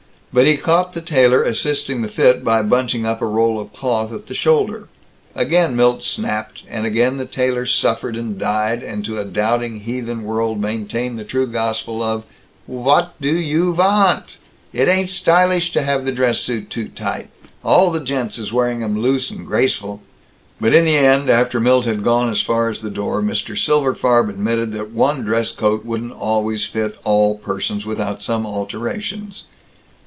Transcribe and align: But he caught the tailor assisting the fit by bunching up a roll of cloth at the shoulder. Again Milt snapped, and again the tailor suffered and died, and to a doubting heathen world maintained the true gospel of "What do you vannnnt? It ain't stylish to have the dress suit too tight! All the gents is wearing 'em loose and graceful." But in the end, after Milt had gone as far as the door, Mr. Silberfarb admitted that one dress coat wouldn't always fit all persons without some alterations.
But 0.33 0.47
he 0.47 0.55
caught 0.55 0.93
the 0.93 1.01
tailor 1.01 1.43
assisting 1.43 2.01
the 2.01 2.07
fit 2.07 2.41
by 2.41 2.61
bunching 2.63 3.05
up 3.05 3.21
a 3.21 3.25
roll 3.25 3.59
of 3.59 3.73
cloth 3.73 4.13
at 4.13 4.27
the 4.27 4.33
shoulder. 4.33 4.87
Again 5.35 5.75
Milt 5.75 6.03
snapped, 6.03 6.63
and 6.69 6.85
again 6.85 7.17
the 7.17 7.25
tailor 7.25 7.65
suffered 7.65 8.15
and 8.15 8.39
died, 8.39 8.81
and 8.81 9.03
to 9.03 9.19
a 9.19 9.25
doubting 9.25 9.81
heathen 9.81 10.23
world 10.23 10.61
maintained 10.61 11.19
the 11.19 11.25
true 11.25 11.47
gospel 11.47 12.01
of 12.01 12.23
"What 12.65 13.11
do 13.21 13.27
you 13.35 13.73
vannnnt? 13.75 14.37
It 14.71 14.87
ain't 14.87 15.09
stylish 15.09 15.73
to 15.73 15.81
have 15.81 16.05
the 16.05 16.13
dress 16.13 16.39
suit 16.39 16.69
too 16.69 16.87
tight! 16.87 17.29
All 17.61 17.91
the 17.91 17.99
gents 17.99 18.37
is 18.37 18.53
wearing 18.53 18.81
'em 18.83 19.01
loose 19.01 19.31
and 19.31 19.45
graceful." 19.45 20.01
But 20.61 20.73
in 20.73 20.85
the 20.85 20.95
end, 20.95 21.29
after 21.29 21.59
Milt 21.59 21.83
had 21.83 22.05
gone 22.05 22.29
as 22.29 22.39
far 22.39 22.69
as 22.69 22.79
the 22.79 22.89
door, 22.89 23.21
Mr. 23.21 23.57
Silberfarb 23.57 24.29
admitted 24.29 24.71
that 24.71 24.91
one 24.91 25.23
dress 25.25 25.51
coat 25.51 25.83
wouldn't 25.83 26.13
always 26.13 26.63
fit 26.63 26.97
all 27.03 27.37
persons 27.37 27.85
without 27.85 28.23
some 28.23 28.45
alterations. 28.45 29.47